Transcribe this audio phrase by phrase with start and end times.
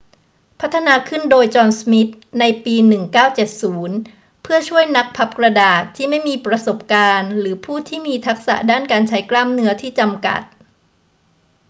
[0.59, 2.75] พัฒนาขึ้นโดย จอห์น สมิธ ในปี
[3.59, 10.41] 1970 เพื่อช่วยนักพับกระดาษที่ไม่มีประสบการณ์หรือผู้ที่มีทักษะด้านการใช้กล้ามเนื้อที่จำกัด